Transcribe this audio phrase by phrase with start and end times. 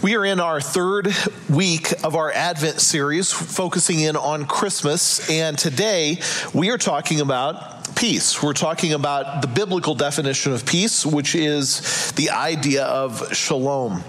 [0.00, 1.12] We are in our third
[1.50, 5.28] week of our Advent series, focusing in on Christmas.
[5.28, 6.20] And today
[6.54, 8.40] we are talking about peace.
[8.40, 14.04] We're talking about the biblical definition of peace, which is the idea of shalom.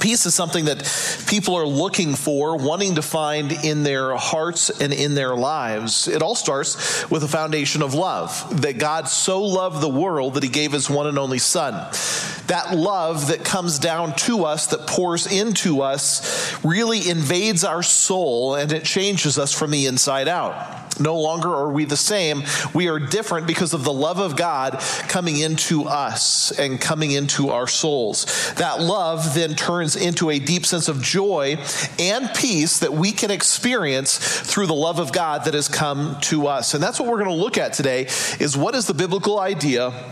[0.00, 0.78] Peace is something that
[1.28, 6.08] people are looking for, wanting to find in their hearts and in their lives.
[6.08, 10.42] It all starts with a foundation of love that God so loved the world that
[10.42, 11.74] he gave his one and only Son.
[12.52, 18.56] That love that comes down to us, that pours into us, really invades our soul
[18.56, 21.00] and it changes us from the inside out.
[21.00, 22.42] No longer are we the same.
[22.74, 27.48] We are different because of the love of God coming into us and coming into
[27.48, 28.52] our souls.
[28.56, 31.56] That love then turns into a deep sense of joy
[31.98, 36.48] and peace that we can experience through the love of God that has come to
[36.48, 36.74] us.
[36.74, 38.08] And that's what we're going to look at today
[38.38, 40.11] is what is the biblical idea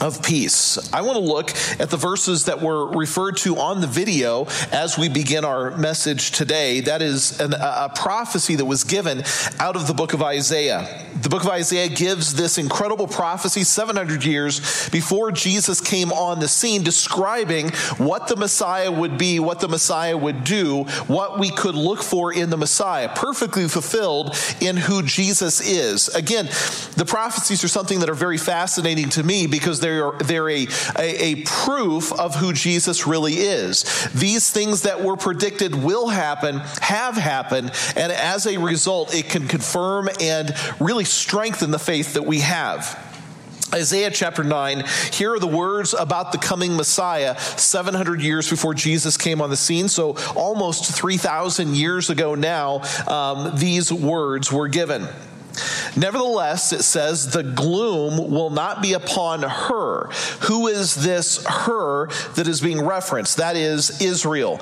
[0.00, 0.78] of peace.
[0.92, 4.98] I want to look at the verses that were referred to on the video as
[4.98, 6.80] we begin our message today.
[6.80, 9.22] That is an, a prophecy that was given
[9.58, 11.04] out of the book of Isaiah.
[11.22, 16.48] The book of Isaiah gives this incredible prophecy 700 years before Jesus came on the
[16.48, 21.76] scene, describing what the Messiah would be, what the Messiah would do, what we could
[21.76, 26.08] look for in the Messiah, perfectly fulfilled in who Jesus is.
[26.08, 26.46] Again,
[26.96, 30.66] the prophecies are something that are very fascinating to me because they're, they're a,
[30.98, 33.84] a, a proof of who Jesus really is.
[34.14, 39.48] These things that were predicted will happen, have happened, and as a result, it can
[39.48, 43.00] confirm and really strengthen the faith that we have.
[43.74, 49.16] Isaiah chapter 9, here are the words about the coming Messiah 700 years before Jesus
[49.16, 49.88] came on the scene.
[49.88, 55.08] So, almost 3,000 years ago now, um, these words were given.
[55.96, 60.08] Nevertheless, it says, the gloom will not be upon her.
[60.42, 63.36] Who is this her that is being referenced?
[63.36, 64.60] That is Israel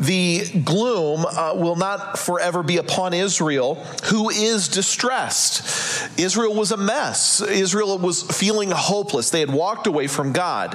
[0.00, 3.74] the gloom uh, will not forever be upon Israel,
[4.04, 6.18] who is distressed.
[6.18, 7.42] Israel was a mess.
[7.42, 9.28] Israel was feeling hopeless.
[9.28, 10.74] They had walked away from God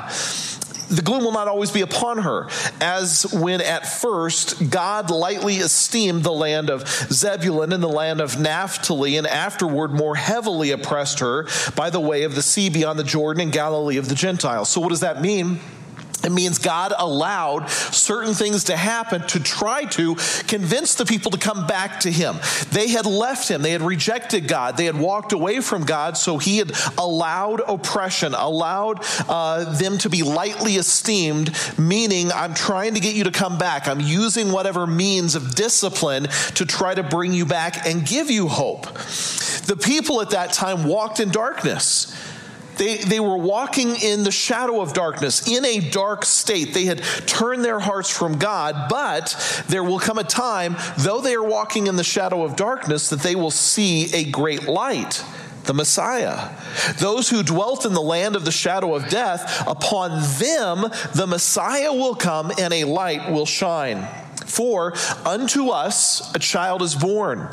[0.90, 2.50] the gloom will not always be upon her,
[2.81, 8.40] as when at first God lightly esteemed the land of Zebulun and the land of
[8.40, 13.03] Naphtali, and afterward more heavily oppressed her by the way of the sea beyond the
[13.03, 14.69] Jordan and Galilee of the Gentiles.
[14.69, 15.59] So, what does that mean?
[16.23, 20.15] It means God allowed certain things to happen to try to
[20.47, 22.37] convince the people to come back to Him.
[22.71, 26.37] They had left Him, they had rejected God, they had walked away from God, so
[26.37, 32.99] He had allowed oppression, allowed uh, them to be lightly esteemed, meaning, I'm trying to
[32.99, 33.87] get you to come back.
[33.87, 36.23] I'm using whatever means of discipline
[36.55, 38.85] to try to bring you back and give you hope.
[39.65, 42.15] The people at that time walked in darkness.
[42.78, 46.74] They, they were walking in the shadow of darkness, in a dark state.
[46.74, 51.36] They had turned their hearts from God, but there will come a time, though they
[51.36, 55.24] are walking in the shadow of darkness, that they will see a great light
[55.66, 56.50] the Messiah.
[57.00, 61.92] Those who dwelt in the land of the shadow of death, upon them the Messiah
[61.92, 64.07] will come and a light will shine.
[64.46, 64.94] For
[65.25, 67.50] unto us a child is born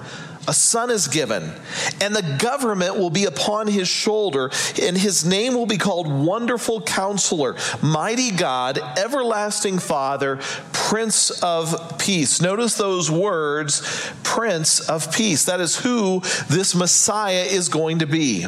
[0.49, 1.53] a son is given,
[2.01, 6.83] and the government will be upon his shoulder, and his name will be called Wonderful
[6.83, 10.41] Counselor, Mighty God, Everlasting Father,
[10.73, 12.41] Prince of Peace.
[12.41, 15.45] Notice those words, Prince of Peace.
[15.45, 18.47] That is who this Messiah is going to be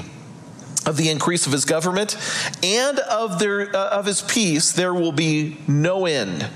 [0.86, 2.16] of the increase of his government
[2.62, 6.46] and of their uh, of his peace there will be no end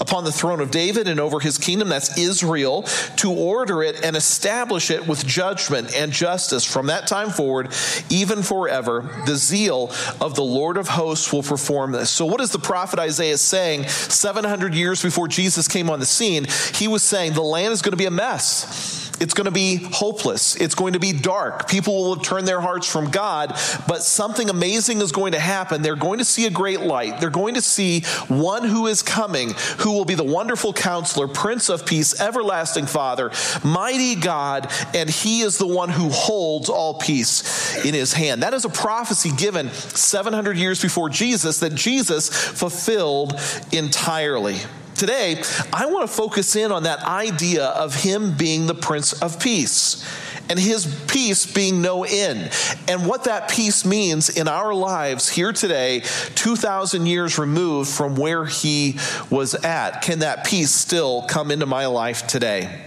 [0.00, 2.82] upon the throne of David and over his kingdom, that's Israel,
[3.16, 7.72] to order it and establish it with judgment and justice from that time forward,
[8.10, 9.08] even forever.
[9.26, 12.10] The zeal of the Lord of hosts will perform this.
[12.10, 16.46] So, what is the prophet Isaiah saying 700 years before Jesus came on the scene?
[16.74, 19.07] He was saying the land is going to be a mess.
[19.20, 20.56] It's going to be hopeless.
[20.56, 21.68] It's going to be dark.
[21.68, 23.50] People will turned their hearts from God,
[23.86, 25.82] but something amazing is going to happen.
[25.82, 27.20] They're going to see a great light.
[27.20, 31.68] They're going to see one who is coming, who will be the wonderful counselor, Prince
[31.68, 33.30] of Peace, everlasting Father,
[33.64, 38.42] mighty God, and he is the one who holds all peace in his hand.
[38.42, 43.38] That is a prophecy given 700 years before Jesus that Jesus fulfilled
[43.72, 44.56] entirely.
[44.98, 45.40] Today,
[45.72, 50.04] I want to focus in on that idea of him being the Prince of Peace
[50.50, 52.50] and his peace being no end.
[52.88, 56.00] And what that peace means in our lives here today,
[56.34, 58.98] 2,000 years removed from where he
[59.30, 60.02] was at.
[60.02, 62.84] Can that peace still come into my life today?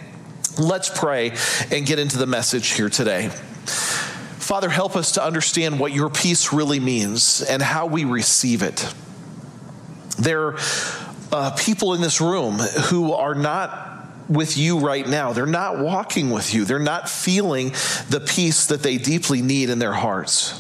[0.59, 1.31] Let's pray
[1.71, 3.29] and get into the message here today.
[3.29, 8.93] Father, help us to understand what your peace really means and how we receive it.
[10.19, 10.57] There
[11.31, 15.33] uh, people in this room who are not with you right now.
[15.33, 16.65] They're not walking with you.
[16.65, 17.69] They're not feeling
[18.09, 20.57] the peace that they deeply need in their hearts.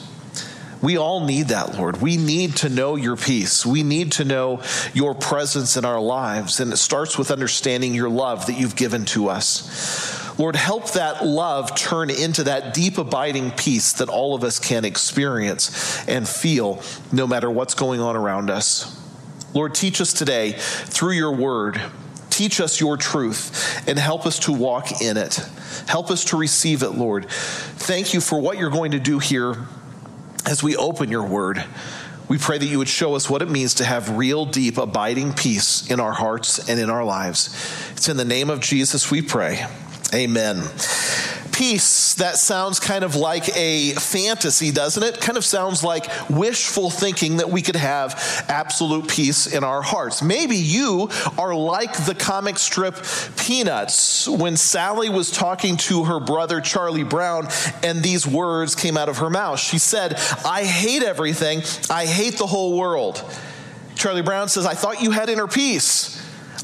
[0.81, 2.01] We all need that, Lord.
[2.01, 3.65] We need to know your peace.
[3.65, 4.63] We need to know
[4.93, 6.59] your presence in our lives.
[6.59, 10.39] And it starts with understanding your love that you've given to us.
[10.39, 14.83] Lord, help that love turn into that deep, abiding peace that all of us can
[14.83, 16.81] experience and feel
[17.11, 19.00] no matter what's going on around us.
[19.53, 21.81] Lord, teach us today through your word.
[22.29, 25.35] Teach us your truth and help us to walk in it.
[25.87, 27.29] Help us to receive it, Lord.
[27.29, 29.57] Thank you for what you're going to do here
[30.45, 31.63] as we open your word,
[32.27, 35.33] we pray that you would show us what it means to have real, deep, abiding
[35.33, 37.49] peace in our hearts and in our lives.
[37.91, 39.65] It's in the name of Jesus we pray.
[40.13, 40.63] Amen
[41.61, 45.21] peace, that sounds kind of like a fantasy, doesn't it?
[45.21, 50.23] Kind of sounds like wishful thinking that we could have absolute peace in our hearts.
[50.23, 52.95] Maybe you are like the comic strip
[53.37, 57.47] Peanuts when Sally was talking to her brother Charlie Brown
[57.83, 59.59] and these words came out of her mouth.
[59.59, 61.61] She said, I hate everything,
[61.91, 63.23] I hate the whole world.
[63.93, 66.20] Charlie Brown says, I thought you had inner peace.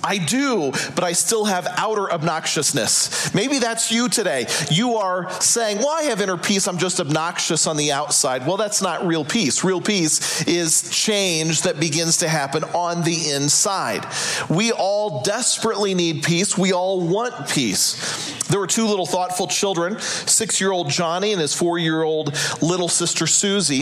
[0.08, 3.34] I do, but I still have outer obnoxiousness.
[3.36, 4.48] Maybe that's you today.
[4.72, 8.48] You are saying, Well, I have inner peace, I'm just obnoxious on the outside.
[8.48, 9.66] Well, that's not real peace.
[9.66, 14.06] Real peace is change that begins to happen on the inside.
[14.50, 18.38] We all desperately need peace, we all want peace.
[18.48, 22.34] There were two little thoughtful children, six year old Johnny and his four year old
[22.62, 23.82] little sister Susie,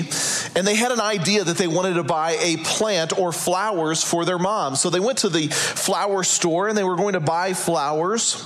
[0.56, 4.26] and they had an idea that they wanted to buy a plant or flowers for
[4.26, 4.76] their mom.
[4.76, 8.44] So they went to the flower store and they were going to buy flowers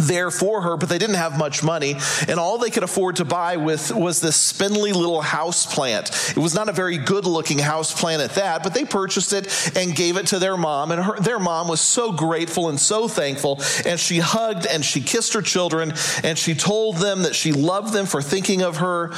[0.00, 1.96] there for her, but they didn't have much money.
[2.28, 6.10] And all they could afford to buy with was this spindly little house plant.
[6.30, 9.76] It was not a very good looking house plant at that, but they purchased it
[9.76, 10.90] and gave it to their mom.
[10.90, 13.60] And her, their mom was so grateful and so thankful.
[13.84, 15.92] And she hugged and she kissed her children
[16.22, 19.12] and she told them that she loved them for thinking of her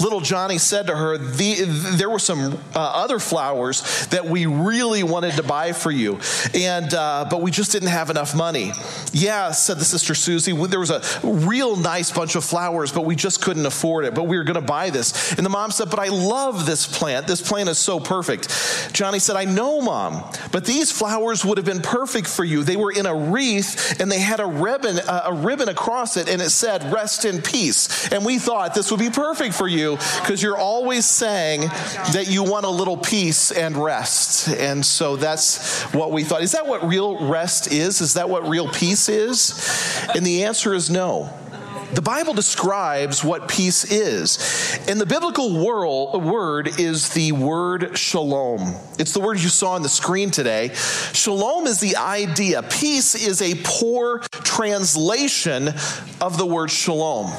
[0.00, 1.64] little Johnny said to her, the,
[1.96, 6.20] There were some uh, other flowers that we really wanted to buy for you,
[6.54, 8.72] and uh, but we just didn't have enough money.
[9.12, 13.16] Yeah, said the sister Susie, there was a real nice bunch of flowers, but we
[13.16, 15.32] just couldn't afford it, but we were going to buy this.
[15.32, 17.26] And the mom said, But I love this plant.
[17.26, 18.48] This plant is so perfect.
[18.92, 22.62] Johnny said, I know, mom, but these flowers would have been perfect for you.
[22.62, 26.28] They were in a wreath and they had a ribbon, uh, a ribbon across it,
[26.28, 28.10] and it said, Rest in peace.
[28.12, 32.42] And we thought this would be perfect for you because you're always saying that you
[32.42, 34.48] want a little peace and rest.
[34.48, 36.42] And so that's what we thought.
[36.42, 38.00] Is that what real rest is?
[38.00, 40.06] Is that what real peace is?
[40.14, 41.32] And the answer is no.
[41.94, 44.78] The Bible describes what peace is.
[44.88, 48.74] And the biblical world, uh, word is the word shalom.
[48.98, 50.70] It's the word you saw on the screen today.
[50.74, 52.62] Shalom is the idea.
[52.62, 55.68] Peace is a poor translation
[56.20, 57.32] of the word shalom.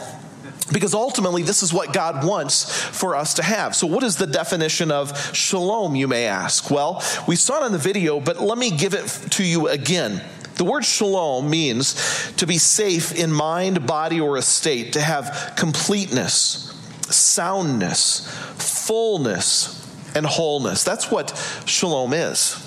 [0.71, 3.75] Because ultimately, this is what God wants for us to have.
[3.75, 6.69] So, what is the definition of shalom, you may ask?
[6.69, 10.21] Well, we saw it in the video, but let me give it to you again.
[10.56, 16.75] The word shalom means to be safe in mind, body, or estate, to have completeness,
[17.04, 18.27] soundness,
[18.57, 19.80] fullness,
[20.16, 20.83] and wholeness.
[20.83, 21.30] That's what
[21.66, 22.66] shalom is.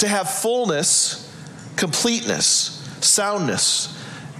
[0.00, 1.32] To have fullness,
[1.76, 2.44] completeness,
[3.00, 3.96] soundness,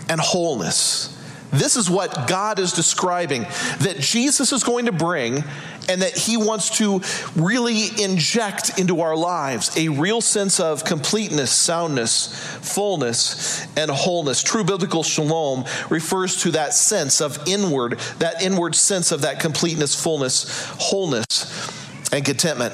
[0.09, 1.12] and wholeness.
[1.53, 3.43] This is what God is describing
[3.81, 5.45] that Jesus is going to bring
[5.89, 7.03] and that he wants to
[7.37, 14.43] really inject into our lives a real sense of completeness, soundness, fullness, and wholeness.
[14.43, 20.01] True biblical shalom refers to that sense of inward, that inward sense of that completeness,
[20.01, 22.73] fullness, wholeness, and contentment.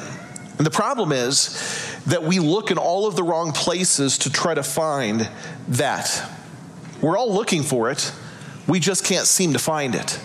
[0.59, 4.55] And the problem is that we look in all of the wrong places to try
[4.55, 5.29] to find
[5.69, 6.31] that.
[7.01, 8.13] We're all looking for it
[8.69, 10.21] we just can't seem to find it.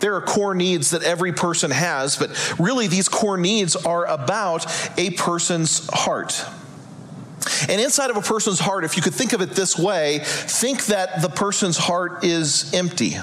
[0.00, 4.66] There are core needs that every person has, but really these core needs are about
[4.98, 6.44] a person's heart.
[7.68, 10.86] And inside of a person's heart, if you could think of it this way, think
[10.86, 13.16] that the person's heart is empty.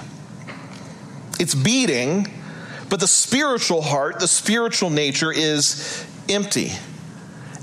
[1.40, 2.28] It's beating,
[2.90, 6.72] but the spiritual heart, the spiritual nature is empty.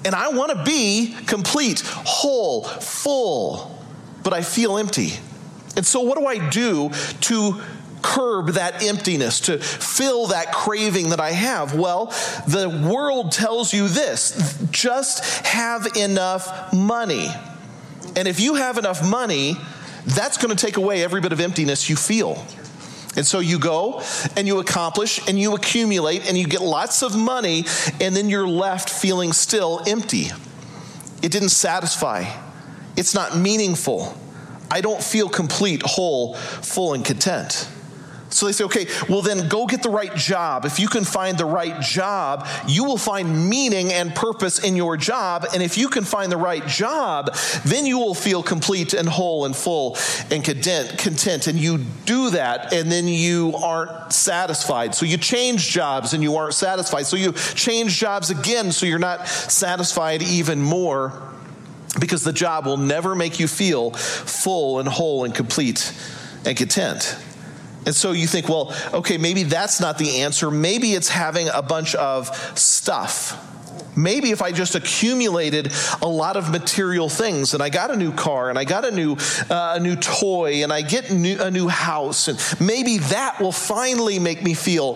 [0.05, 3.83] And I want to be complete, whole, full,
[4.23, 5.15] but I feel empty.
[5.77, 6.91] And so, what do I do
[7.23, 7.61] to
[8.03, 11.75] curb that emptiness, to fill that craving that I have?
[11.75, 12.07] Well,
[12.47, 17.29] the world tells you this just have enough money.
[18.17, 19.57] And if you have enough money,
[20.05, 22.47] that's going to take away every bit of emptiness you feel.
[23.17, 24.03] And so you go
[24.37, 27.65] and you accomplish and you accumulate and you get lots of money,
[28.01, 30.27] and then you're left feeling still empty.
[31.23, 32.25] It didn't satisfy.
[32.97, 34.19] It's not meaningful.
[34.75, 37.69] I don't feel complete, whole, full, and content.
[38.31, 40.65] So they say, okay, well, then go get the right job.
[40.65, 44.97] If you can find the right job, you will find meaning and purpose in your
[44.97, 45.47] job.
[45.55, 49.45] And if you can find the right job, then you will feel complete and whole
[49.45, 49.97] and full
[50.33, 51.47] and content.
[51.47, 54.97] And you do that, and then you aren't satisfied.
[54.97, 57.07] So you change jobs and you aren't satisfied.
[57.07, 61.34] So you change jobs again, so you're not satisfied even more
[61.99, 65.93] because the job will never make you feel full and whole and complete
[66.45, 67.17] and content.
[67.87, 70.51] And so you think, well, okay, maybe that's not the answer.
[70.51, 73.39] Maybe it's having a bunch of stuff.
[73.97, 75.73] Maybe if I just accumulated
[76.03, 78.91] a lot of material things and I got a new car and I got a
[78.91, 79.17] new,
[79.51, 83.53] uh, a new toy and I get new, a new house, and maybe that will
[83.53, 84.95] finally make me feel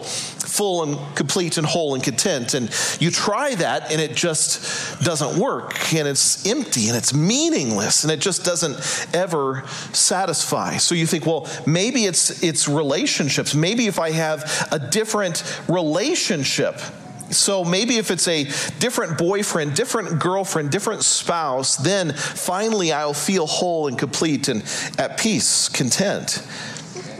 [0.48, 2.54] full and complete and whole and content.
[2.54, 8.02] And you try that and it just doesn't work and it's empty and it's meaningless
[8.02, 10.78] and it just doesn't ever satisfy.
[10.78, 13.54] So you think, well, maybe it's, it's relationships.
[13.54, 16.80] Maybe if I have a different relationship,
[17.30, 18.44] so maybe if it's a
[18.78, 24.62] different boyfriend, different girlfriend, different spouse, then finally I'll feel whole and complete and
[24.98, 26.46] at peace, content.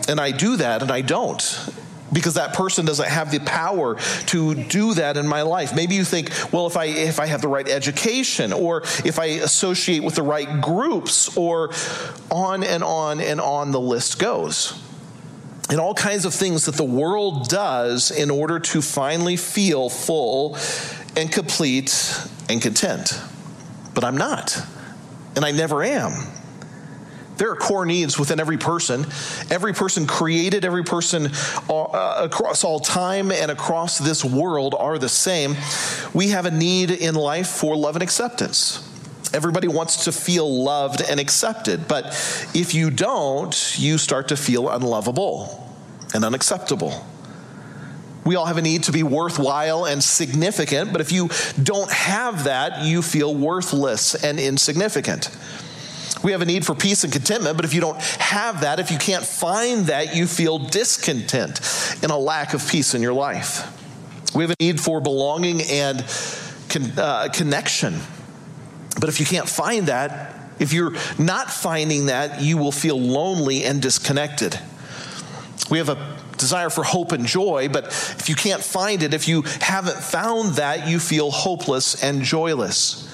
[0.08, 1.42] And I do that and I don't
[2.12, 3.96] because that person doesn't have the power
[4.26, 5.74] to do that in my life.
[5.74, 9.26] Maybe you think, well, if I if I have the right education or if I
[9.26, 11.70] associate with the right groups or
[12.30, 14.80] on and on and on the list goes.
[15.70, 20.56] And all kinds of things that the world does in order to finally feel full
[21.16, 23.20] and complete and content.
[23.94, 24.56] But I'm not.
[25.36, 26.12] And I never am.
[27.36, 29.06] There are core needs within every person.
[29.50, 31.30] Every person created, every person
[31.70, 35.54] uh, across all time and across this world are the same.
[36.12, 38.87] We have a need in life for love and acceptance.
[39.34, 42.06] Everybody wants to feel loved and accepted, but
[42.54, 45.66] if you don't, you start to feel unlovable
[46.14, 47.04] and unacceptable.
[48.24, 51.30] We all have a need to be worthwhile and significant, but if you
[51.62, 55.30] don't have that, you feel worthless and insignificant.
[56.22, 58.90] We have a need for peace and contentment, but if you don't have that, if
[58.90, 61.60] you can't find that, you feel discontent
[62.02, 63.74] and a lack of peace in your life.
[64.34, 66.04] We have a need for belonging and
[66.68, 67.94] con- uh, connection.
[68.98, 73.64] But if you can't find that, if you're not finding that, you will feel lonely
[73.64, 74.58] and disconnected.
[75.70, 79.28] We have a desire for hope and joy, but if you can't find it, if
[79.28, 83.04] you haven't found that, you feel hopeless and joyless.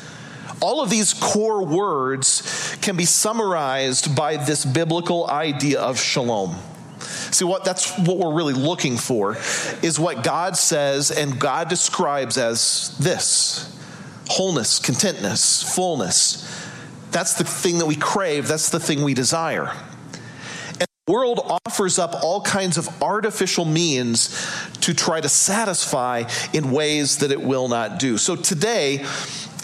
[0.60, 6.56] All of these core words can be summarized by this biblical idea of shalom.
[7.00, 9.36] See what that's what we're really looking for
[9.82, 13.70] is what God says and God describes as this
[14.28, 16.42] wholeness, contentness, fullness.
[17.10, 19.72] That's the thing that we crave, that's the thing we desire.
[20.80, 24.28] And the world offers up all kinds of artificial means
[24.80, 28.18] to try to satisfy in ways that it will not do.
[28.18, 29.04] So today,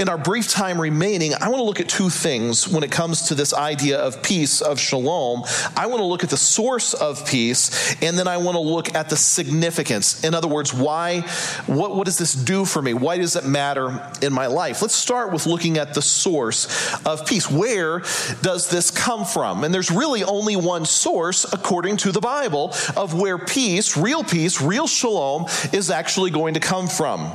[0.01, 3.29] in our brief time remaining, I want to look at two things when it comes
[3.29, 5.45] to this idea of peace, of shalom.
[5.77, 8.95] I want to look at the source of peace, and then I want to look
[8.95, 10.25] at the significance.
[10.25, 11.21] In other words, why,
[11.67, 12.95] what, what does this do for me?
[12.95, 14.81] Why does it matter in my life?
[14.81, 17.51] Let's start with looking at the source of peace.
[17.51, 17.99] Where
[18.41, 19.65] does this come from?
[19.65, 24.63] And there's really only one source, according to the Bible, of where peace, real peace,
[24.63, 27.31] real shalom, is actually going to come from.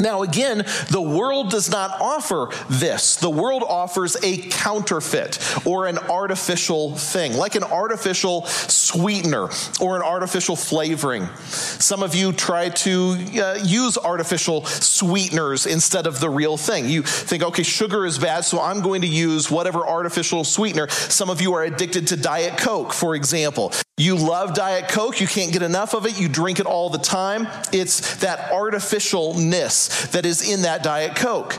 [0.00, 3.16] Now, again, the world does not offer this.
[3.16, 9.48] The world offers a counterfeit or an artificial thing, like an artificial sweetener
[9.80, 11.26] or an artificial flavoring.
[11.46, 16.88] Some of you try to uh, use artificial sweeteners instead of the real thing.
[16.88, 20.88] You think, okay, sugar is bad, so I'm going to use whatever artificial sweetener.
[20.88, 23.72] Some of you are addicted to Diet Coke, for example.
[23.98, 26.98] You love Diet Coke, you can't get enough of it, you drink it all the
[26.98, 27.48] time.
[27.72, 31.54] It's that artificialness that is in that Diet Coke,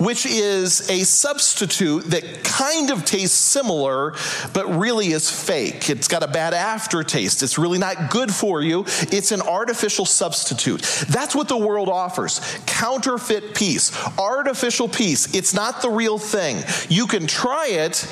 [0.00, 4.14] which is a substitute that kind of tastes similar,
[4.54, 5.90] but really is fake.
[5.90, 7.42] It's got a bad aftertaste.
[7.42, 8.86] It's really not good for you.
[9.12, 10.80] It's an artificial substitute.
[11.10, 15.34] That's what the world offers counterfeit peace, artificial peace.
[15.34, 16.64] It's not the real thing.
[16.88, 18.10] You can try it,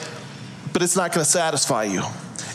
[0.74, 2.02] but it's not going to satisfy you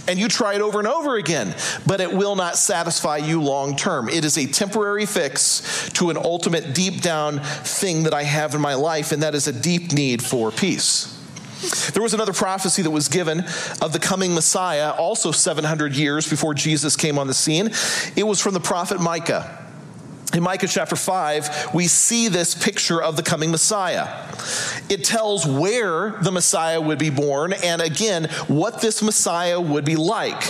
[0.08, 3.76] and you try it over and over again, but it will not satisfy you long
[3.76, 4.10] term.
[4.10, 8.62] It is a temporary fix to an ultimate deep down thing that I have in
[8.62, 11.14] my life, and that is a deep need for peace.
[11.94, 13.40] There was another prophecy that was given
[13.82, 17.72] of the coming Messiah, also 700 years before Jesus came on the scene.
[18.16, 19.67] It was from the prophet Micah.
[20.34, 24.07] In Micah chapter 5, we see this picture of the coming Messiah.
[24.89, 29.96] It tells where the Messiah would be born and again, what this Messiah would be
[29.96, 30.43] like.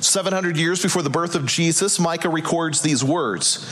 [0.00, 3.66] 700 years before the birth of Jesus, Micah records these words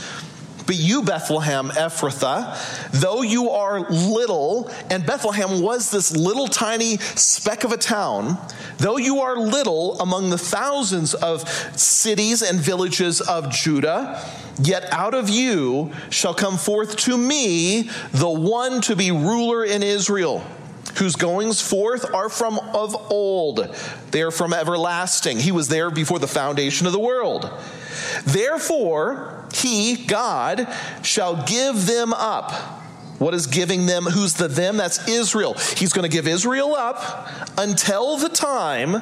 [0.67, 7.63] but you, Bethlehem Ephrathah, though you are little, and Bethlehem was this little tiny speck
[7.63, 8.37] of a town,
[8.77, 11.47] though you are little among the thousands of
[11.79, 14.23] cities and villages of Judah,
[14.61, 19.81] yet out of you shall come forth to me the one to be ruler in
[19.81, 20.45] Israel
[20.95, 23.75] whose goings forth are from of old.
[24.11, 25.39] They are from everlasting.
[25.39, 27.51] He was there before the foundation of the world.
[28.25, 30.67] Therefore, he, God,
[31.03, 32.51] shall give them up.
[33.19, 34.03] What is giving them?
[34.03, 34.77] Who's the them?
[34.77, 35.55] That's Israel.
[35.75, 39.01] He's going to give Israel up until the time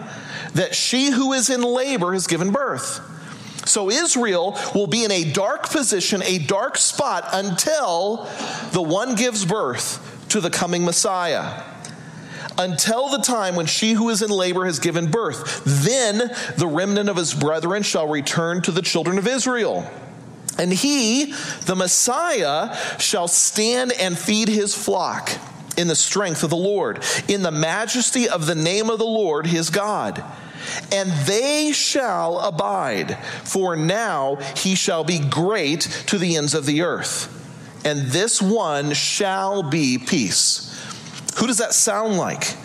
[0.53, 3.01] that she who is in labor has given birth.
[3.67, 8.29] So Israel will be in a dark position, a dark spot until
[8.71, 11.63] the one gives birth to the coming Messiah
[12.57, 15.63] until the time when she who is in labor has given birth.
[15.65, 19.89] Then the remnant of his brethren shall return to the children of Israel.
[20.57, 21.33] And he,
[21.65, 25.29] the Messiah, shall stand and feed his flock
[25.77, 29.45] in the strength of the Lord, in the majesty of the name of the Lord
[29.45, 30.24] his God.
[30.91, 36.81] And they shall abide, for now he shall be great to the ends of the
[36.81, 37.31] earth.
[37.85, 40.71] And this one shall be peace.
[41.38, 42.55] Who does that sound like?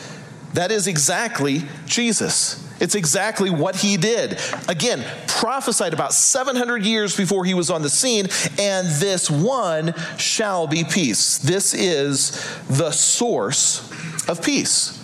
[0.54, 2.66] That is exactly Jesus.
[2.80, 4.38] It's exactly what he did.
[4.68, 8.26] Again, prophesied about 700 years before he was on the scene,
[8.58, 11.38] and this one shall be peace.
[11.38, 12.30] This is
[12.68, 13.88] the source
[14.28, 14.96] of peace.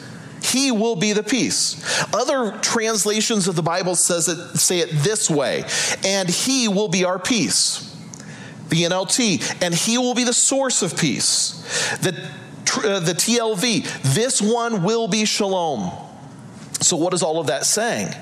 [0.42, 1.82] He will be the peace.
[2.14, 5.64] Other translations of the Bible says it, say it this way,
[6.04, 7.82] and he will be our peace.
[8.68, 11.62] The NLT, and he will be the source of peace.
[11.98, 12.30] The
[12.76, 16.05] uh, the TLV, this one will be shalom.
[16.80, 18.14] So, what is all of that saying?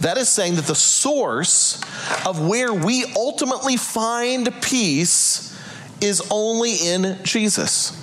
[0.00, 1.80] That is saying that the source
[2.26, 5.58] of where we ultimately find peace
[6.00, 8.00] is only in Jesus.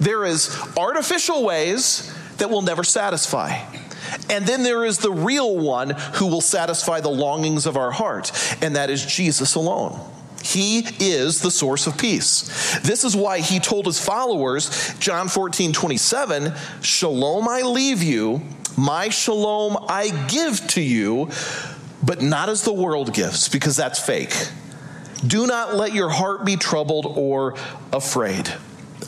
[0.00, 3.60] There is artificial ways that will never satisfy.
[4.30, 8.32] And then there is the real one who will satisfy the longings of our heart,
[8.62, 10.00] and that is Jesus alone.
[10.42, 12.78] He is the source of peace.
[12.80, 18.42] This is why he told his followers, John 14, 27, Shalom I leave you,
[18.78, 21.30] my shalom I give to you,
[22.02, 24.34] but not as the world gives, because that's fake.
[25.26, 27.56] Do not let your heart be troubled or
[27.92, 28.52] afraid.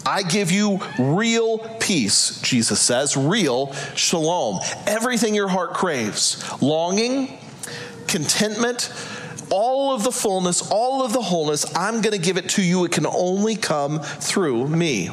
[0.04, 4.60] I give you real peace, Jesus says, real shalom.
[4.86, 7.38] Everything your heart craves longing,
[8.08, 8.92] contentment,
[9.50, 12.84] all of the fullness, all of the wholeness, I'm going to give it to you.
[12.84, 15.10] It can only come through me.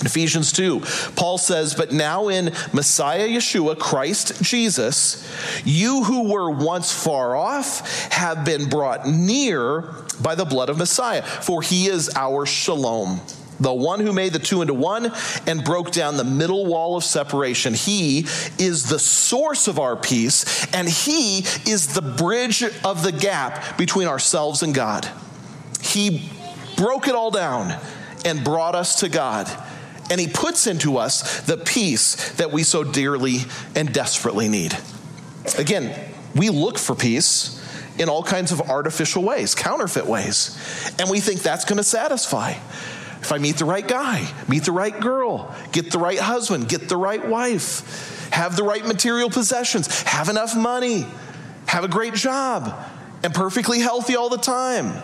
[0.00, 0.80] Ephesians 2,
[1.16, 5.28] Paul says, But now in Messiah Yeshua, Christ Jesus,
[5.64, 9.82] you who were once far off have been brought near
[10.22, 13.20] by the blood of Messiah, for he is our shalom
[13.60, 15.12] the one who made the two into one
[15.46, 17.74] and broke down the middle wall of separation.
[17.74, 18.20] He
[18.58, 24.06] is the source of our peace, and He is the bridge of the gap between
[24.06, 25.10] ourselves and God.
[25.80, 26.30] He
[26.76, 27.76] broke it all down
[28.24, 29.48] and brought us to God.
[30.10, 33.38] And He puts into us the peace that we so dearly
[33.74, 34.76] and desperately need.
[35.58, 37.54] Again, we look for peace
[37.98, 40.56] in all kinds of artificial ways, counterfeit ways,
[40.98, 42.50] and we think that's going to satisfy.
[43.20, 46.88] If I meet the right guy, meet the right girl, get the right husband, get
[46.88, 51.06] the right wife, have the right material possessions, have enough money,
[51.66, 52.72] have a great job,
[53.24, 55.02] and perfectly healthy all the time,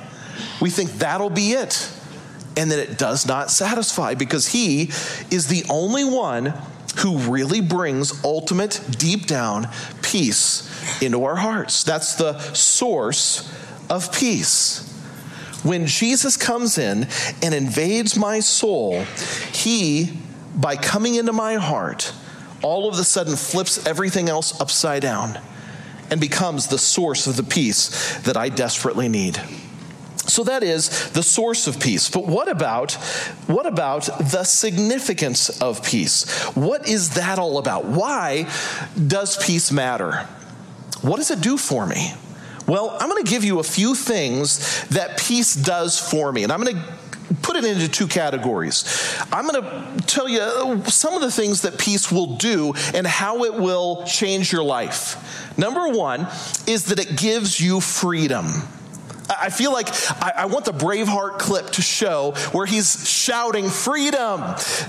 [0.60, 1.90] we think that'll be it.
[2.56, 4.90] And that it does not satisfy because He
[5.30, 6.54] is the only one
[6.98, 9.68] who really brings ultimate, deep down
[10.02, 11.82] peace into our hearts.
[11.82, 13.52] That's the source
[13.90, 14.90] of peace.
[15.64, 17.08] When Jesus comes in
[17.42, 19.04] and invades my soul,
[19.52, 20.18] he,
[20.54, 22.12] by coming into my heart,
[22.62, 25.38] all of a sudden flips everything else upside down
[26.10, 29.40] and becomes the source of the peace that I desperately need.
[30.26, 32.08] So that is the source of peace.
[32.10, 32.92] But what about
[33.46, 36.44] what about the significance of peace?
[36.54, 37.84] What is that all about?
[37.84, 38.50] Why
[39.06, 40.26] does peace matter?
[41.02, 42.14] What does it do for me?
[42.66, 46.50] Well, I'm going to give you a few things that peace does for me, and
[46.50, 46.82] I'm going to
[47.42, 48.84] put it into two categories.
[49.30, 53.44] I'm going to tell you some of the things that peace will do and how
[53.44, 55.58] it will change your life.
[55.58, 56.26] Number one
[56.66, 58.46] is that it gives you freedom.
[59.28, 59.88] I feel like
[60.22, 64.40] I, want the Braveheart clip to show where he's shouting freedom.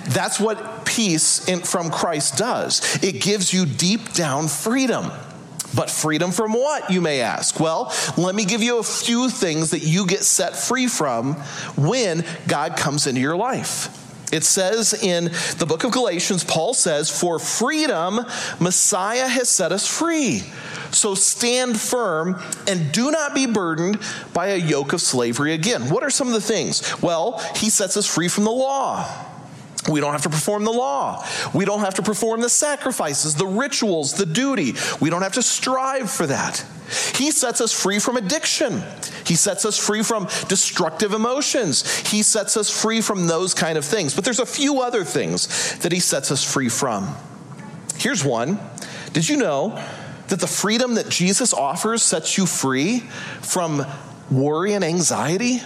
[0.09, 3.01] That's what peace in, from Christ does.
[3.03, 5.11] It gives you deep down freedom.
[5.75, 7.59] But freedom from what, you may ask?
[7.59, 11.33] Well, let me give you a few things that you get set free from
[11.75, 14.04] when God comes into your life.
[14.35, 18.19] It says in the book of Galatians, Paul says, For freedom,
[18.59, 20.43] Messiah has set us free.
[20.91, 23.99] So stand firm and do not be burdened
[24.33, 25.89] by a yoke of slavery again.
[25.89, 27.01] What are some of the things?
[27.01, 29.34] Well, he sets us free from the law.
[29.89, 31.25] We don't have to perform the law.
[31.53, 34.73] We don't have to perform the sacrifices, the rituals, the duty.
[34.99, 36.65] We don't have to strive for that.
[37.15, 38.81] He sets us free from addiction.
[39.25, 41.99] He sets us free from destructive emotions.
[42.07, 44.15] He sets us free from those kind of things.
[44.15, 47.15] But there's a few other things that he sets us free from.
[47.97, 48.59] Here's one.
[49.13, 49.81] Did you know
[50.27, 52.99] that the freedom that Jesus offers sets you free
[53.41, 53.85] from
[54.31, 55.61] worry and anxiety?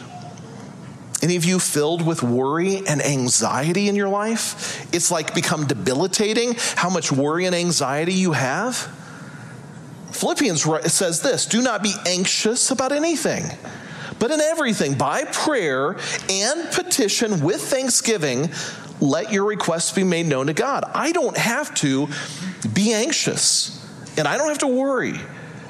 [1.22, 4.88] Any of you filled with worry and anxiety in your life?
[4.94, 8.76] It's like become debilitating how much worry and anxiety you have.
[10.12, 13.46] Philippians says this do not be anxious about anything,
[14.18, 15.98] but in everything, by prayer
[16.30, 18.50] and petition with thanksgiving,
[19.02, 20.84] let your requests be made known to God.
[20.94, 22.08] I don't have to
[22.74, 23.76] be anxious
[24.18, 25.14] and I don't have to worry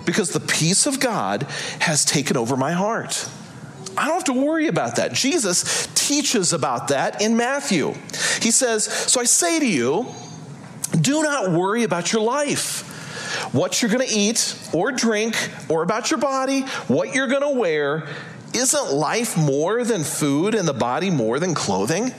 [0.06, 1.44] because the peace of God
[1.80, 3.30] has taken over my heart.
[4.00, 5.12] I don't have to worry about that.
[5.12, 7.94] Jesus teaches about that in Matthew.
[8.42, 10.08] He says, So I say to you,
[11.02, 15.36] do not worry about your life, what you're going to eat or drink,
[15.68, 18.08] or about your body, what you're going to wear.
[18.54, 22.14] Isn't life more than food and the body more than clothing?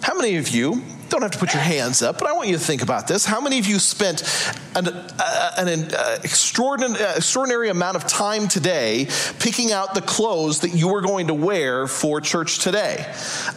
[0.00, 0.82] How many of you
[1.14, 3.24] don't have to put your hands up, but I want you to think about this.
[3.24, 4.22] How many of you spent
[4.74, 9.06] an, uh, an uh, extraordinary, uh, extraordinary amount of time today
[9.38, 13.06] picking out the clothes that you were going to wear for church today?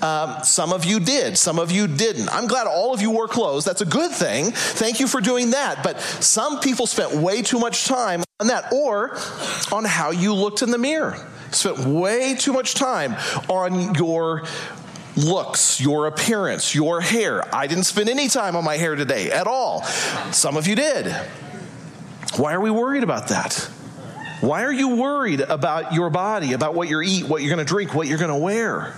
[0.03, 2.29] Um, some of you did, some of you didn't.
[2.29, 3.65] I'm glad all of you wore clothes.
[3.65, 4.51] That's a good thing.
[4.51, 5.83] Thank you for doing that.
[5.83, 9.17] But some people spent way too much time on that or
[9.71, 11.17] on how you looked in the mirror
[11.51, 13.15] spent way too much time
[13.47, 14.43] on your
[15.17, 17.43] looks, your appearance, your hair.
[17.53, 19.83] I didn't spend any time on my hair today at all.
[20.31, 21.07] Some of you did.
[22.35, 23.69] Why are we worried about that?
[24.41, 27.69] Why are you worried about your body, about what you eat, what you're going to
[27.69, 28.95] drink, what you're going to wear?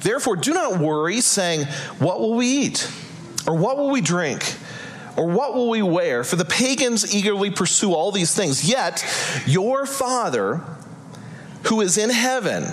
[0.00, 1.66] Therefore, do not worry, saying,
[1.98, 2.90] What will we eat?
[3.46, 4.56] Or what will we drink?
[5.16, 6.24] Or what will we wear?
[6.24, 8.68] For the pagans eagerly pursue all these things.
[8.68, 9.04] Yet,
[9.46, 10.64] your Father,
[11.64, 12.64] who is in heaven,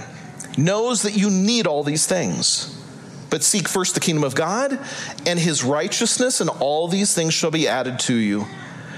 [0.58, 2.76] knows that you need all these things.
[3.30, 4.80] But seek first the kingdom of God
[5.26, 8.46] and his righteousness, and all these things shall be added to you.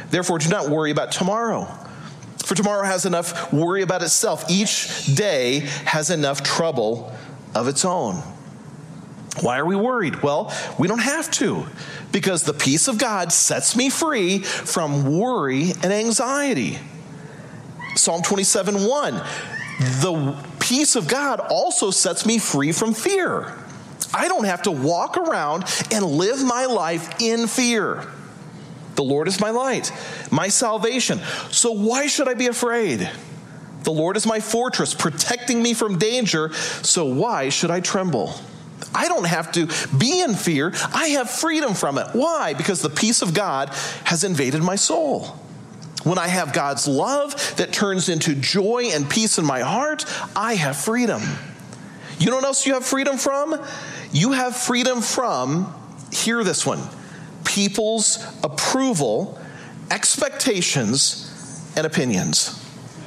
[0.10, 1.66] Therefore, do not worry about tomorrow.
[2.46, 4.50] For tomorrow has enough worry about itself.
[4.50, 7.16] Each day has enough trouble
[7.56, 8.16] of its own.
[9.40, 10.22] Why are we worried?
[10.22, 11.66] Well, we don't have to,
[12.12, 16.78] because the peace of God sets me free from worry and anxiety.
[17.96, 19.14] Psalm 27 1.
[19.80, 23.54] The peace of God also sets me free from fear.
[24.14, 28.06] I don't have to walk around and live my life in fear.
[28.96, 29.92] The Lord is my light,
[30.32, 31.20] my salvation.
[31.50, 33.10] So why should I be afraid?
[33.84, 36.54] The Lord is my fortress, protecting me from danger.
[36.54, 38.34] So why should I tremble?
[38.94, 40.74] I don't have to be in fear.
[40.94, 42.08] I have freedom from it.
[42.14, 42.54] Why?
[42.54, 43.70] Because the peace of God
[44.04, 45.38] has invaded my soul.
[46.04, 50.56] When I have God's love that turns into joy and peace in my heart, I
[50.56, 51.22] have freedom.
[52.20, 53.60] You know what else you have freedom from?
[54.12, 55.74] You have freedom from,
[56.12, 56.82] hear this one,
[57.46, 59.40] people's approval,
[59.90, 62.58] expectations, and opinions.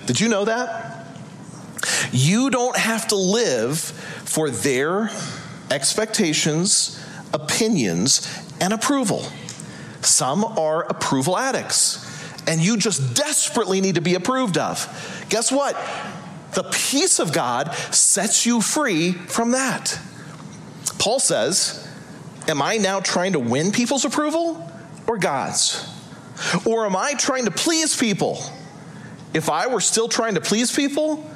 [0.07, 1.07] Did you know that?
[2.12, 5.11] You don't have to live for their
[5.71, 8.27] expectations, opinions,
[8.61, 9.27] and approval.
[10.01, 12.01] Some are approval addicts,
[12.47, 15.27] and you just desperately need to be approved of.
[15.29, 15.75] Guess what?
[16.55, 19.99] The peace of God sets you free from that.
[20.98, 21.88] Paul says,
[22.48, 24.70] Am I now trying to win people's approval
[25.07, 25.88] or God's?
[26.64, 28.38] Or am I trying to please people?
[29.33, 31.28] If I were still trying to please people,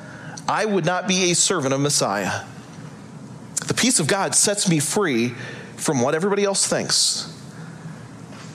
[0.48, 2.44] I would not be a servant of Messiah.
[3.66, 5.34] The peace of God sets me free
[5.76, 7.34] from what everybody else thinks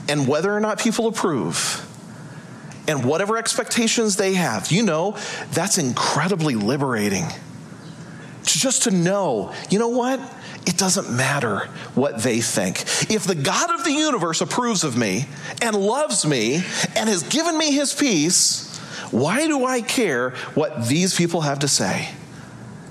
[0.09, 1.89] and whether or not people approve
[2.87, 4.71] and whatever expectations they have.
[4.71, 5.17] You know,
[5.51, 7.25] that's incredibly liberating.
[8.43, 10.19] Just to know, you know what?
[10.65, 12.82] It doesn't matter what they think.
[13.10, 15.25] If the God of the universe approves of me
[15.62, 16.56] and loves me
[16.95, 18.69] and has given me his peace,
[19.13, 22.10] Why do I care what these people have to say?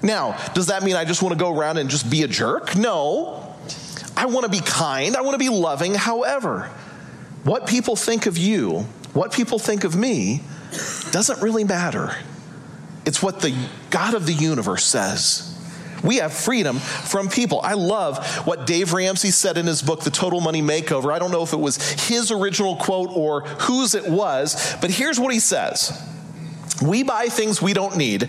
[0.04, 2.76] Now, does that mean I just want to go around and just be a jerk?
[2.76, 3.56] No.
[4.16, 5.16] I want to be kind.
[5.16, 5.94] I want to be loving.
[5.94, 6.70] However,
[7.42, 10.42] what people think of you, what people think of me,
[11.10, 12.14] doesn't really matter.
[13.04, 13.54] It's what the
[13.90, 15.48] God of the universe says.
[16.02, 17.60] We have freedom from people.
[17.62, 21.12] I love what Dave Ramsey said in his book, The Total Money Makeover.
[21.12, 21.76] I don't know if it was
[22.08, 26.08] his original quote or whose it was, but here's what he says.
[26.84, 28.22] We buy things we don't need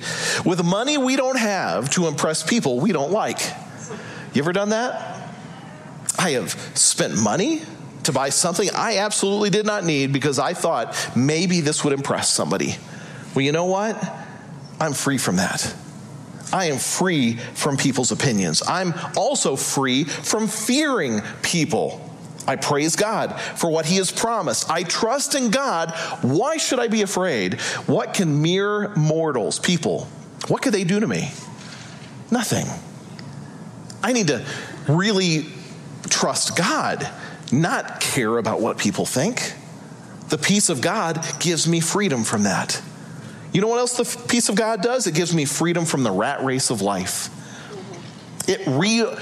[0.46, 3.40] with money we don't have to impress people we don't like.
[4.34, 5.30] You ever done that?
[6.20, 7.64] I have spent money
[8.04, 12.30] to buy something I absolutely did not need because I thought maybe this would impress
[12.30, 12.76] somebody.
[13.34, 13.98] Well, you know what?
[14.84, 15.74] I'm free from that.
[16.52, 18.62] I am free from people's opinions.
[18.68, 22.02] I'm also free from fearing people.
[22.46, 24.70] I praise God for what He has promised.
[24.70, 25.92] I trust in God.
[26.22, 27.62] Why should I be afraid?
[27.88, 30.10] What can mere mortals, people,
[30.50, 31.32] what could they do to me?
[32.30, 32.66] Nothing.
[34.04, 34.46] I need to
[34.90, 35.46] really
[36.10, 37.10] trust God,
[37.54, 39.54] not care about what people think.
[40.28, 42.82] The peace of God gives me freedom from that.
[43.54, 45.06] You know what else the peace of God does?
[45.06, 47.30] It gives me freedom from the rat race of life.
[48.50, 49.16] It re, uh,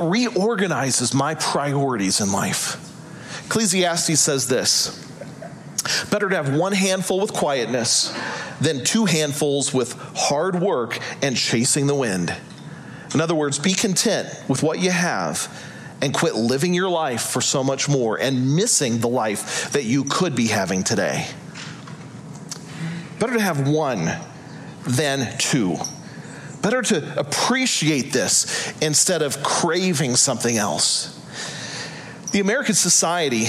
[0.00, 2.76] reorganizes my priorities in life.
[3.46, 5.06] Ecclesiastes says this
[6.10, 8.14] Better to have one handful with quietness
[8.60, 12.34] than two handfuls with hard work and chasing the wind.
[13.14, 15.48] In other words, be content with what you have
[16.02, 20.04] and quit living your life for so much more and missing the life that you
[20.04, 21.26] could be having today.
[23.20, 24.10] Better to have one
[24.86, 25.76] than two.
[26.62, 31.16] Better to appreciate this instead of craving something else.
[32.32, 33.44] The American society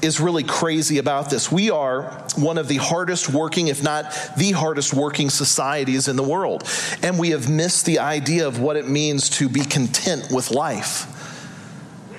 [0.00, 1.52] is really crazy about this.
[1.52, 2.04] We are
[2.36, 4.04] one of the hardest working, if not
[4.38, 6.66] the hardest working societies in the world.
[7.02, 11.06] And we have missed the idea of what it means to be content with life.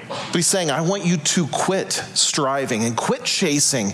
[0.08, 3.94] But he's saying, I want you to quit striving and quit chasing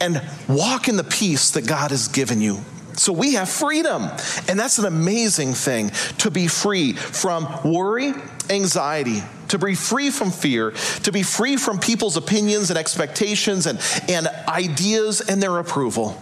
[0.00, 2.58] and walk in the peace that God has given you.
[2.98, 4.02] So we have freedom.
[4.48, 8.12] And that's an amazing thing to be free from worry,
[8.50, 10.72] anxiety, to be free from fear,
[11.04, 16.20] to be free from people's opinions and expectations and, and ideas and their approval,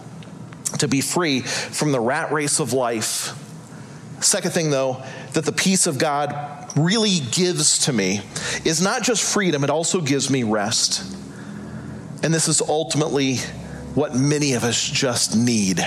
[0.79, 3.33] to be free from the rat race of life.
[4.19, 8.21] Second thing, though, that the peace of God really gives to me
[8.65, 11.15] is not just freedom, it also gives me rest.
[12.23, 13.37] And this is ultimately
[13.97, 15.83] what many of us just need.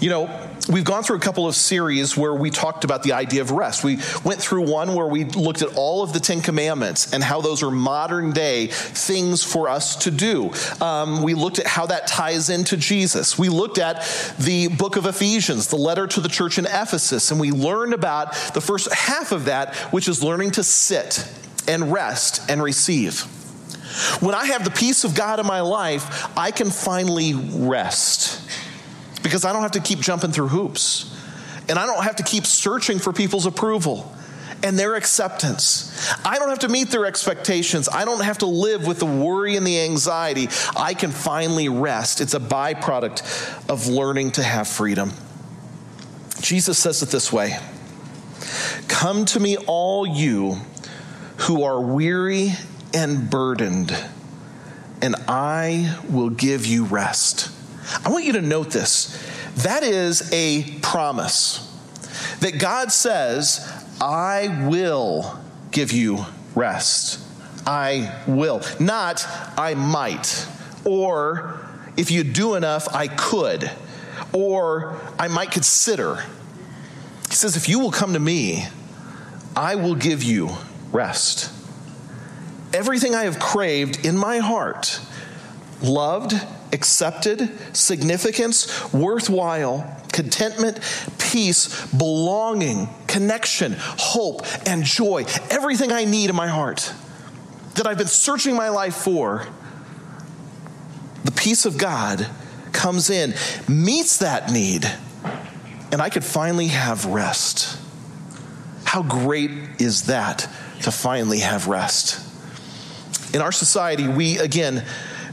[0.00, 3.40] You know, we've gone through a couple of series where we talked about the idea
[3.40, 3.84] of rest.
[3.84, 7.40] We went through one where we looked at all of the Ten Commandments and how
[7.40, 10.52] those are modern day things for us to do.
[10.80, 13.38] Um, we looked at how that ties into Jesus.
[13.38, 14.02] We looked at
[14.40, 18.34] the book of Ephesians, the letter to the church in Ephesus, and we learned about
[18.54, 21.28] the first half of that, which is learning to sit
[21.68, 23.24] and rest and receive.
[24.20, 28.40] When I have the peace of God in my life, I can finally rest
[29.22, 31.14] because I don't have to keep jumping through hoops
[31.68, 34.14] and I don't have to keep searching for people's approval
[34.62, 36.14] and their acceptance.
[36.24, 37.88] I don't have to meet their expectations.
[37.88, 40.48] I don't have to live with the worry and the anxiety.
[40.76, 42.20] I can finally rest.
[42.20, 45.12] It's a byproduct of learning to have freedom.
[46.40, 47.58] Jesus says it this way
[48.88, 50.56] Come to me, all you
[51.38, 52.52] who are weary
[52.94, 53.96] and burdened,
[55.02, 57.50] and I will give you rest.
[58.04, 59.16] I want you to note this.
[59.56, 61.64] That is a promise
[62.40, 63.66] that God says,
[64.00, 66.24] I will give you
[66.54, 67.20] rest.
[67.66, 68.62] I will.
[68.78, 69.26] Not,
[69.58, 70.46] I might.
[70.84, 71.60] Or,
[71.96, 73.70] if you do enough, I could.
[74.32, 76.24] Or, I might consider.
[77.28, 78.66] He says, if you will come to me,
[79.56, 80.50] I will give you
[80.92, 81.52] rest
[82.72, 85.00] everything I have craved in my heart
[85.82, 86.34] loved,
[86.72, 90.80] accepted, significance, worthwhile, contentment,
[91.18, 95.24] peace, belonging, connection, hope, and joy.
[95.50, 96.92] Everything I need in my heart
[97.74, 99.46] that I've been searching my life for,
[101.24, 102.26] the peace of God
[102.72, 103.34] comes in,
[103.68, 104.90] meets that need,
[105.92, 107.78] and I could finally have rest.
[108.84, 110.48] How great is that
[110.82, 112.27] to finally have rest?
[113.34, 114.84] In our society, we, again,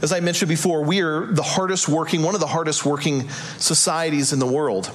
[0.02, 3.28] as I mentioned before, we are the hardest working, one of the hardest working
[3.58, 4.90] societies in the world.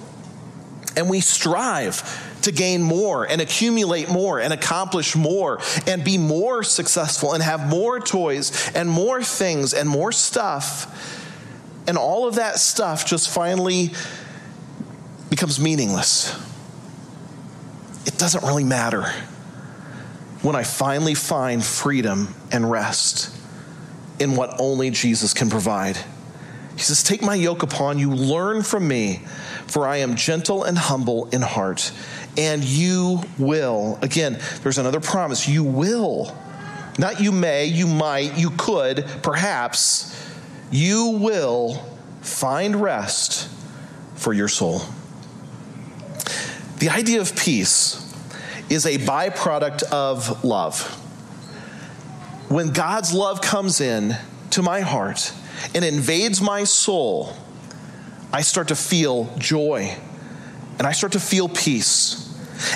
[0.96, 2.04] And we strive
[2.44, 7.68] to gain more and accumulate more and accomplish more and be more successful and have
[7.68, 11.18] more toys and more things and more stuff.
[11.88, 13.90] and all of that stuff just finally
[15.32, 16.40] becomes meaningless.
[18.06, 19.12] It doesn't really matter
[20.42, 23.36] when I finally find freedom and rest
[24.20, 25.98] in what only Jesus can provide.
[26.76, 29.22] He says, Take my yoke upon you, learn from me,
[29.68, 31.92] for I am gentle and humble in heart,
[32.38, 34.00] and you will.
[34.02, 36.36] Again, there's another promise you will.
[36.98, 40.08] Not you may, you might, you could, perhaps.
[40.72, 41.86] You will
[42.22, 43.50] find rest
[44.16, 44.82] for your soul.
[46.80, 48.11] The idea of peace
[48.72, 50.82] is a byproduct of love.
[52.48, 54.16] When God's love comes in
[54.52, 55.34] to my heart
[55.76, 57.34] and invades my soul,
[58.32, 59.94] I start to feel joy
[60.78, 62.30] and I start to feel peace.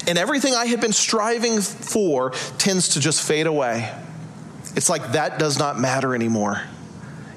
[0.06, 3.90] And everything I had been striving for tends to just fade away.
[4.76, 6.62] It's like that does not matter anymore.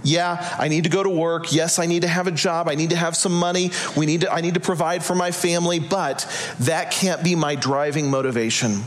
[0.03, 1.53] Yeah, I need to go to work.
[1.53, 2.69] Yes, I need to have a job.
[2.69, 3.71] I need to have some money.
[3.97, 6.27] We need to, I need to provide for my family, but
[6.61, 8.83] that can't be my driving motivation.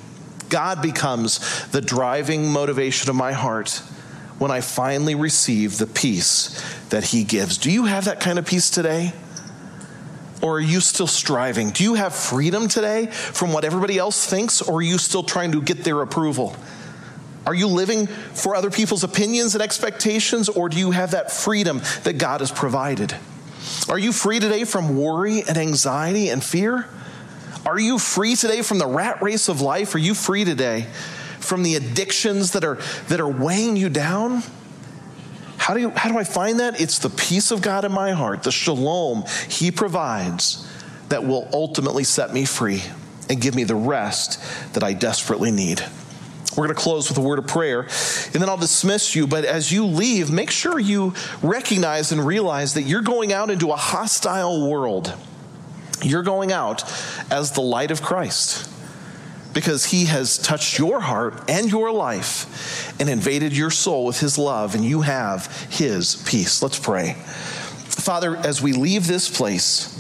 [0.50, 3.82] God becomes the driving motivation of my heart
[4.38, 7.58] when I finally receive the peace that He gives.
[7.58, 9.13] Do you have that kind of peace today?
[10.41, 11.69] Or are you still striving?
[11.69, 15.52] Do you have freedom today from what everybody else thinks, or are you still trying
[15.52, 16.56] to get their approval?
[17.45, 21.82] Are you living for other people's opinions and expectations, or do you have that freedom
[22.04, 23.15] that God has provided?
[23.89, 26.88] Are you free today from worry and anxiety and fear?
[27.65, 29.93] Are you free today from the rat race of life?
[29.95, 30.88] Are you free today
[31.39, 34.43] from the addictions that are, that are weighing you down?
[35.58, 36.82] How do, you, how do I find that?
[36.82, 40.67] It's the peace of God in my heart, the shalom He provides
[41.10, 42.82] that will ultimately set me free
[43.30, 44.41] and give me the rest
[44.73, 45.84] that I desperately need.
[46.56, 49.25] We're going to close with a word of prayer, and then I'll dismiss you.
[49.25, 53.71] But as you leave, make sure you recognize and realize that you're going out into
[53.71, 55.13] a hostile world.
[56.01, 56.84] You're going out
[57.32, 58.69] as the light of Christ
[59.54, 64.38] because he has touched your heart and your life and invaded your soul with his
[64.38, 66.62] love, and you have his peace.
[66.62, 67.13] Let's pray.
[67.23, 69.97] Father, as we leave this place,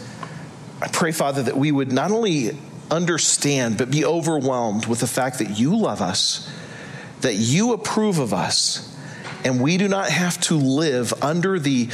[0.81, 2.57] I pray, Father, that we would not only
[2.91, 6.49] understand, but be overwhelmed with the fact that you love us,
[7.21, 8.95] that you approve of us,
[9.43, 11.89] and we do not have to live under the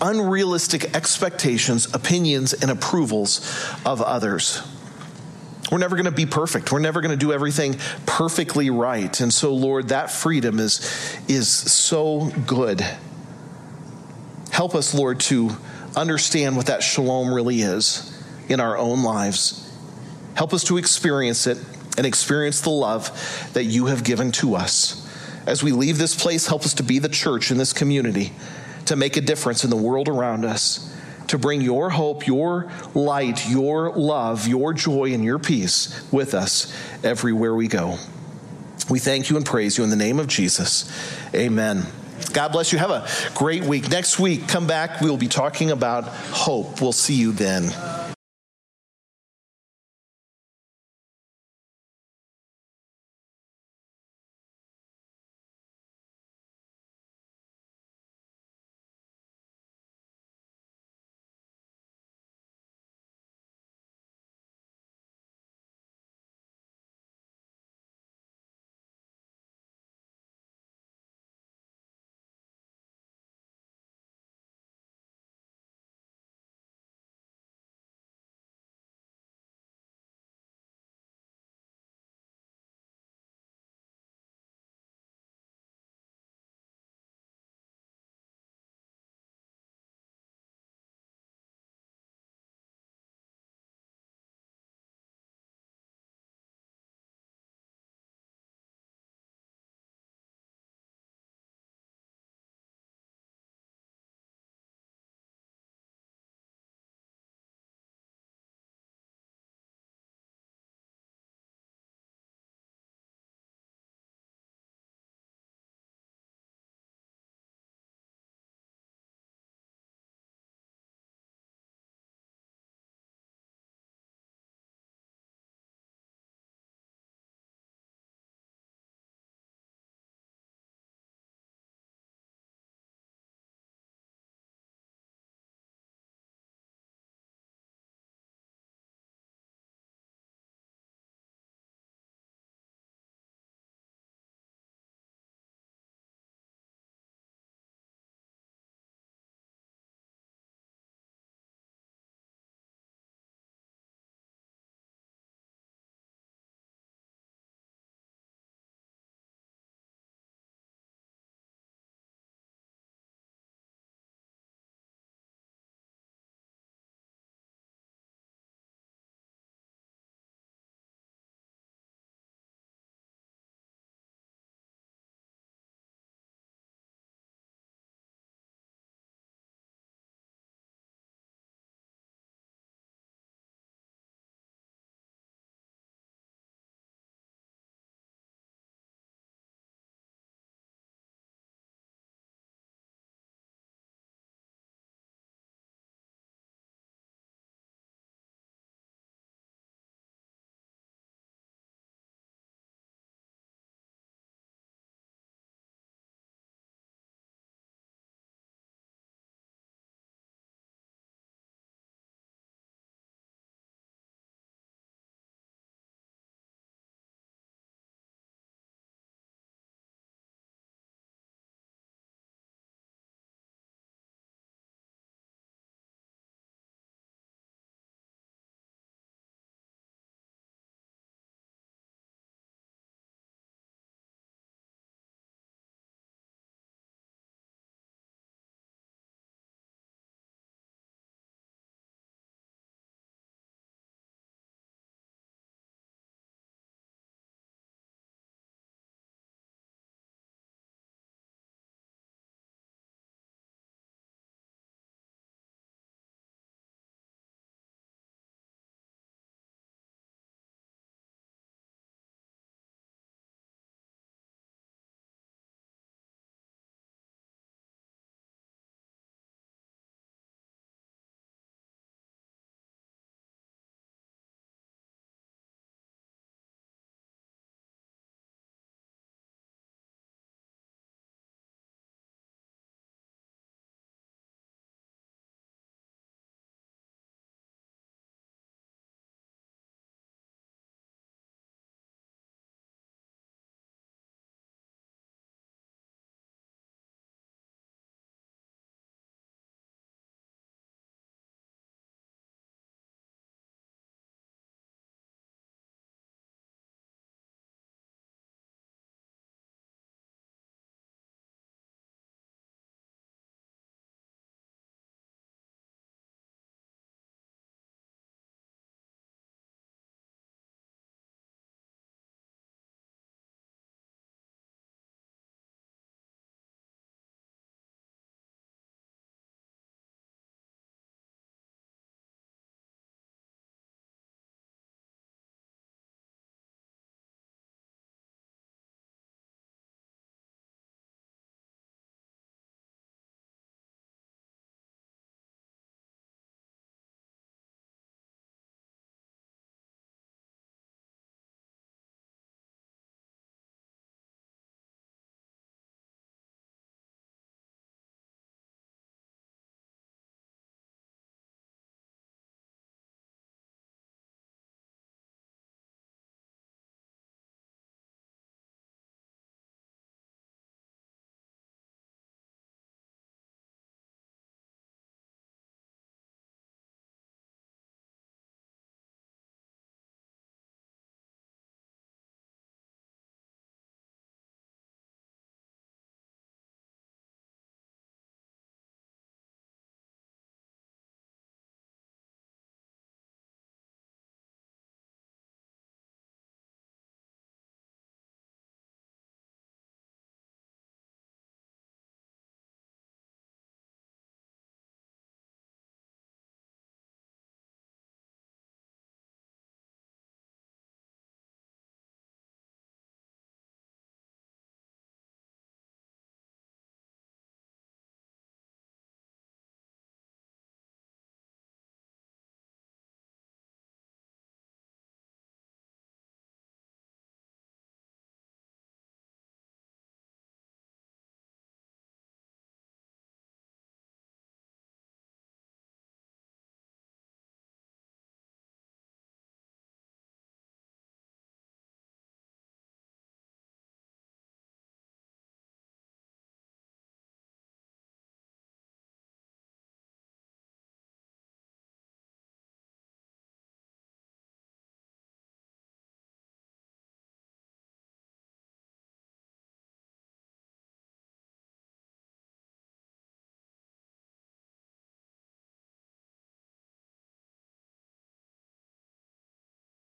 [0.00, 3.40] unrealistic expectations, opinions, and approvals
[3.84, 4.62] of others.
[5.70, 6.72] We're never going to be perfect.
[6.72, 9.20] We're never going to do everything perfectly right.
[9.20, 10.80] And so, Lord, that freedom is,
[11.28, 12.84] is so good.
[14.50, 15.50] Help us, Lord, to
[15.94, 18.18] understand what that shalom really is
[18.48, 19.67] in our own lives.
[20.38, 21.58] Help us to experience it
[21.96, 25.04] and experience the love that you have given to us.
[25.46, 28.30] As we leave this place, help us to be the church in this community,
[28.86, 30.96] to make a difference in the world around us,
[31.26, 36.72] to bring your hope, your light, your love, your joy, and your peace with us
[37.02, 37.96] everywhere we go.
[38.88, 40.88] We thank you and praise you in the name of Jesus.
[41.34, 41.84] Amen.
[42.32, 42.78] God bless you.
[42.78, 43.90] Have a great week.
[43.90, 45.00] Next week, come back.
[45.00, 46.80] We'll be talking about hope.
[46.80, 47.72] We'll see you then.